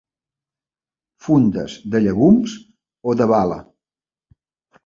[1.25, 2.57] Fundes de llegums
[3.13, 3.59] o de bala.